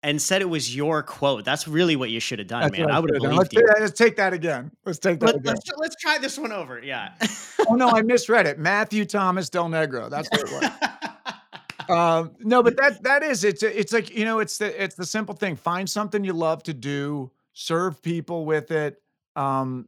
[0.08, 1.44] and said it was your quote.
[1.44, 2.90] That's really what you should have done, that's man.
[2.90, 3.68] I would have believed let's, you.
[3.78, 4.72] let's take that again.
[4.86, 5.54] Let's take that Let, again.
[5.54, 6.82] let's let's try this one over.
[6.82, 7.14] Yeah.
[7.70, 8.58] Oh no, I misread it.
[8.58, 10.10] Matthew Thomas Del Negro.
[10.10, 11.90] That's what it was.
[11.90, 15.06] um no but that that is it's it's like you know it's the it's the
[15.06, 19.02] simple thing find something you love to do serve people with it
[19.36, 19.88] um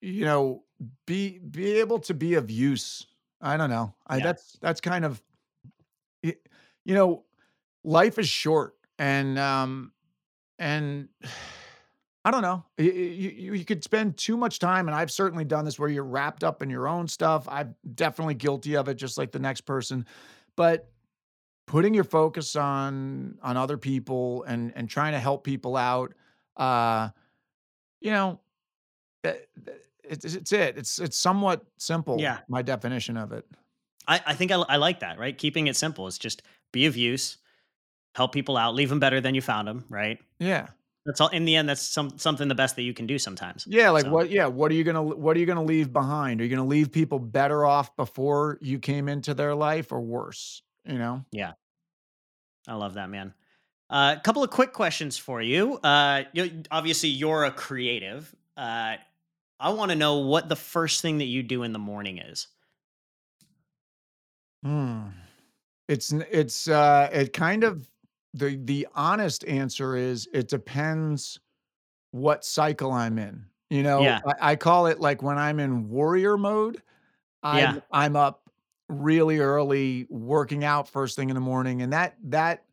[0.00, 0.62] you know
[1.06, 3.06] be be able to be of use
[3.40, 4.24] i don't know I, Yeah.
[4.24, 5.22] that's that's kind of
[6.22, 6.34] you
[6.86, 7.24] know
[7.84, 9.92] life is short and um
[10.58, 11.08] and
[12.24, 12.64] I don't know.
[12.78, 16.04] You, you, you could spend too much time, and I've certainly done this where you're
[16.04, 17.48] wrapped up in your own stuff.
[17.48, 20.06] I'm definitely guilty of it, just like the next person.
[20.54, 20.88] But
[21.66, 26.14] putting your focus on on other people and and trying to help people out,
[26.56, 27.08] uh,
[28.00, 28.38] you know,
[29.24, 29.48] that-
[30.04, 30.78] it's, it's it.
[30.78, 32.20] It's it's somewhat simple.
[32.20, 32.38] Yeah.
[32.48, 33.44] my definition of it.
[34.06, 35.18] I, I think I, I like that.
[35.18, 37.38] Right, keeping it simple It's just be of use,
[38.14, 39.84] help people out, leave them better than you found them.
[39.88, 40.18] Right.
[40.38, 40.68] Yeah,
[41.06, 41.28] That's all.
[41.28, 43.66] In the end, that's some something the best that you can do sometimes.
[43.68, 43.90] yeah.
[43.90, 44.30] Like So- what?
[44.30, 46.40] Yeah, what are you gonna what are you gonna leave behind?
[46.40, 50.62] Are you gonna leave people better off before you came into their life, or worse?
[50.84, 51.24] You know.
[51.32, 51.52] Yeah.
[52.68, 53.34] I love that, man.
[53.90, 55.74] A couple of quick questions for you.
[55.78, 58.34] Uh, you obviously, you're a creative.
[58.56, 58.96] Uh,
[59.60, 62.46] I want to know what the first thing that you do in the morning is.
[64.64, 65.08] Hmm.
[65.88, 67.88] It's it's uh it kind of
[68.34, 71.40] the the honest answer is it depends
[72.12, 73.46] what cycle I'm in.
[73.70, 74.20] You know, Yeah.
[74.26, 76.82] I, I call it like when I'm in warrior mode,
[77.42, 77.80] I'm Yeah.
[77.90, 78.50] I'm up
[78.88, 81.82] really early working out first thing in the morning.
[81.82, 82.64] And that that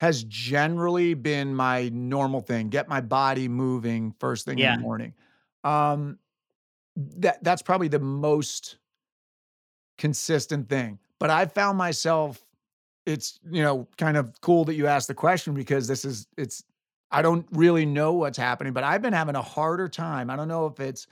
[0.00, 2.68] has generally been my normal thing.
[2.68, 5.14] Get my body moving first thing in the morning.
[5.64, 6.18] Um
[6.96, 8.78] that that's probably the most
[9.98, 10.98] consistent thing.
[11.18, 12.43] But I found myself
[13.06, 16.64] it's, you know, kind of cool that you asked the question because this is it's
[17.10, 20.30] I don't really know what's happening, but I've been having a harder time.
[20.30, 21.06] I don't know if it's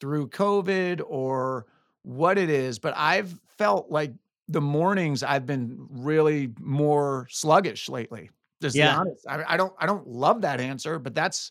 [0.00, 1.66] through COVID or
[2.02, 4.12] what it is, but I've felt like
[4.48, 8.30] the mornings I've been really more sluggish lately.
[8.62, 8.98] Just to be Yeah.
[8.98, 9.26] honest.
[9.28, 11.50] I, I don't I don't love that answer, but that's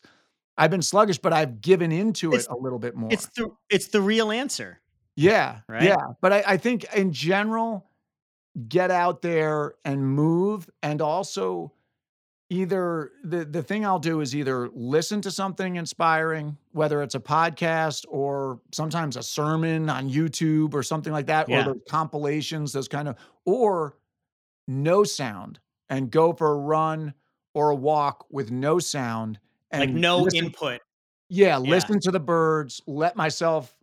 [0.56, 3.12] I've been sluggish, but I've given into it a little bit more.
[3.12, 4.80] It's the it's the real answer.
[5.16, 5.60] Yeah.
[5.68, 5.84] Right?
[5.84, 5.96] Yeah.
[6.20, 7.86] But I, I think in general,
[8.68, 10.68] get out there and move.
[10.82, 11.72] And also
[12.50, 17.20] either the, the thing I'll do is either listen to something inspiring, whether it's a
[17.20, 21.62] podcast or sometimes a sermon on YouTube or something like that, Yeah.
[21.62, 23.96] or those compilations, those kind of, or
[24.68, 27.14] no sound and go for a run
[27.54, 29.38] or a walk with no sound.
[29.70, 30.80] And like no listen- input.
[31.28, 31.58] yeah, Yeah.
[31.58, 33.76] listen to the birds, let myself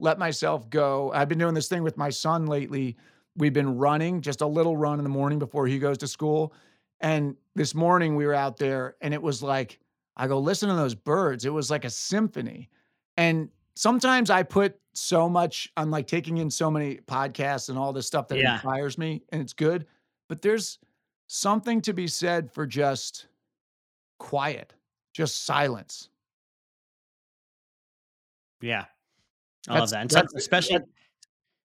[0.00, 1.12] let myself go.
[1.14, 2.96] I've been doing this thing with my son lately.
[3.36, 6.52] We've been running, just a little run in the morning before he goes to school.
[7.00, 9.78] And this morning we were out there and it was like
[10.16, 11.44] I go listen to those birds.
[11.44, 12.70] It was like a symphony.
[13.16, 17.92] And sometimes I put so much I'm like taking in so many podcasts and all
[17.92, 18.54] this stuff that Yeah.
[18.54, 19.86] inspires me and it's good,
[20.28, 20.78] but there's
[21.26, 23.26] something to be said for just
[24.20, 24.72] quiet,
[25.12, 26.08] just silence.
[28.60, 28.84] Yeah.
[29.68, 30.02] I love that.
[30.02, 30.78] And that's- especially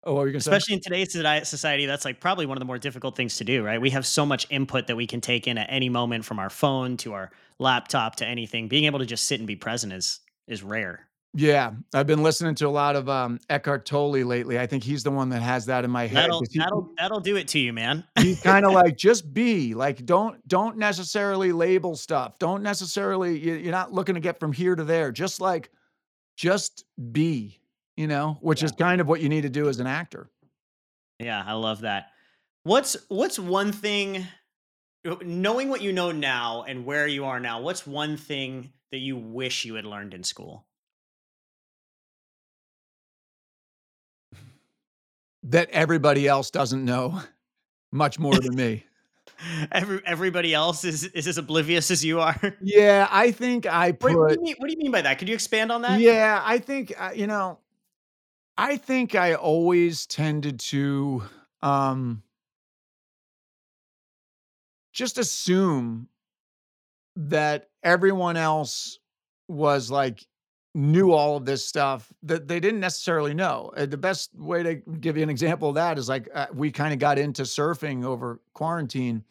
[0.06, 0.50] Oh, what you gonna say?
[0.50, 1.12] especially in today's
[1.48, 4.06] society that's like probably one of the more difficult things to do right we have
[4.06, 7.12] so much input that we can take in at any moment from our phone to
[7.14, 11.08] our laptop to anything being able to just sit and be present is is rare
[11.36, 14.56] Yeah, I've been listening to a lot of um, Eckhart Tolle lately.
[14.56, 16.24] I think he's the one that has that in my head.
[16.24, 19.74] that'll he- that'll that'll do it to you man he's kind of like just be
[19.74, 22.38] like don't don't necessarily label stuff.
[22.38, 25.10] Don't necessarily you- you're not looking to get from here to there.
[25.10, 25.70] Just like
[26.36, 27.58] just be,
[27.96, 30.30] you know, which is kind of what you need to do as an actor.
[31.20, 32.10] yeah i love that
[32.64, 34.26] what's what's one thing
[35.22, 39.16] knowing what you know now and where you are now what's one thing that you
[39.16, 40.66] wish you had learned in school
[45.48, 47.20] That everybody else doesn't know
[47.92, 48.86] much more than me.
[49.72, 52.38] Every, everybody else is is as oblivious as you are.
[52.62, 54.12] Yeah, I think I put.
[54.12, 55.18] What, what, do you mean, what do you mean by that?
[55.18, 56.00] Could you expand on that?
[56.00, 57.58] Yeah, I think uh, you know.
[58.56, 61.24] I think I always tended to
[61.62, 62.22] um,
[64.92, 66.08] just assume
[67.16, 68.98] that everyone else
[69.48, 70.24] was like
[70.74, 73.72] knew all of this stuff that they didn't necessarily know.
[73.76, 76.92] The best way to give you an example of that is like uh, we kind
[76.92, 79.24] of got into surfing over quarantine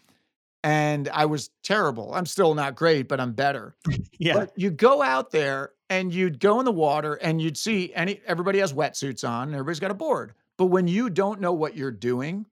[0.63, 2.13] and I was terrible.
[2.13, 3.75] I'm still not great, but I'm better.
[4.19, 4.35] Yeah.
[4.35, 8.21] But you go out there and you'd go in the water and you'd see any
[8.25, 10.33] everybody has wetsuits on, everybody's got a board.
[10.57, 12.45] But when you don't know what you're doing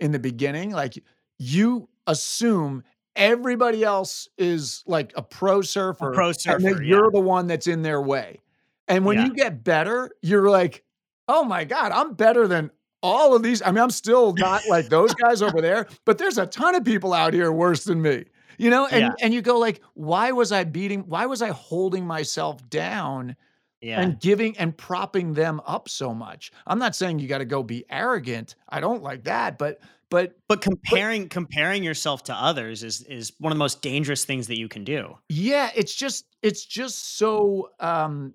[0.00, 1.02] in the beginning, like
[1.38, 2.84] you assume
[3.16, 6.86] everybody else is like a pro surfer, pro surfer, yeah.
[6.86, 8.42] you're the one that's in their way.
[8.88, 9.26] And when Yeah.
[9.26, 10.84] you get better, you're like,
[11.28, 12.70] oh my God, I'm better than
[13.04, 13.60] all of these.
[13.62, 16.84] I mean, I'm still not like those guys over there, but there's a ton of
[16.84, 18.24] people out here worse than me.
[18.56, 19.10] You know, and Yeah.
[19.20, 21.00] and you go like, why was I beating?
[21.06, 23.36] Why was I holding myself down
[23.82, 24.00] Yeah.
[24.00, 26.50] and giving and propping them up so much?
[26.66, 28.54] I'm not saying you got to go be arrogant.
[28.68, 33.50] I don't like that, but but but comparing comparing yourself to others is is one
[33.52, 35.18] of the most dangerous things that you can do.
[35.28, 38.34] Yeah, it's just it's just so um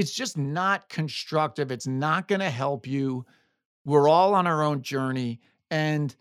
[0.00, 1.70] it's just not constructive.
[1.70, 3.26] It's not going to help you.
[3.84, 5.40] We're all on our own journey
[5.70, 6.16] and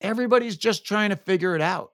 [0.00, 1.90] everybody's just trying to figure it out.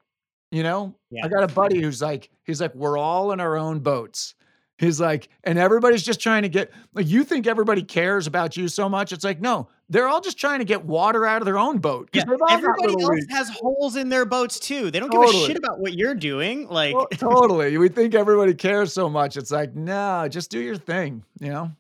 [0.51, 0.95] You know?
[1.11, 1.25] Yeah.
[1.25, 4.35] I got a buddy who's like he's like we're all in our own boats.
[4.77, 8.69] He's like and everybody's just trying to get like you think everybody cares about you
[8.69, 9.11] so much.
[9.11, 12.09] It's like no, they're all just trying to get water out of their own boat
[12.13, 14.91] Yeah, they've all got everybody else has holes in their boats too.
[14.91, 16.69] They don't give a shit about what you're doing.
[16.69, 17.77] Like, To- totally.
[17.77, 19.37] We think everybody cares so much.
[19.37, 21.71] It's like, no, just do your thing, you know?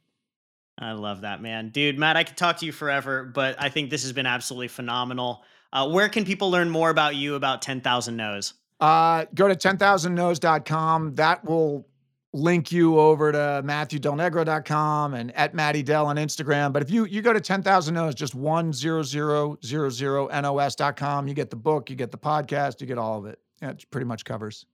[0.78, 1.68] I love that, man.
[1.70, 4.68] Dude, Matt, I could talk to you forever, but I think this has been absolutely
[4.68, 5.44] phenomenal.
[5.72, 8.54] Uh, where can people learn more about you, about 10,000 No's?
[8.80, 11.14] Uh, go to 10,000nos.com.
[11.14, 11.86] That will
[12.34, 16.72] link you over to matthewdelnegro.com and at Matty Dell on Instagram.
[16.72, 21.96] But if you you go to 10,000 No's, just 10000nos.com, you get the book, you
[21.96, 23.38] get the podcast, you get all of it.
[23.62, 24.66] Yeah, it pretty much covers.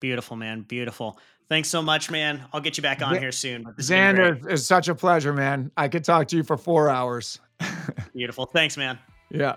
[0.00, 0.62] Beautiful, man.
[0.62, 1.18] Beautiful.
[1.48, 2.44] Thanks so much, man.
[2.52, 3.62] I'll get you back on Za- here soon.
[3.76, 4.42] This has been great.
[4.42, 5.70] Xander, it's such a pleasure, man.
[5.76, 7.40] I could talk to you for four hours.
[8.14, 8.46] Beautiful.
[8.46, 8.98] Thanks, man.
[9.30, 9.56] yeah.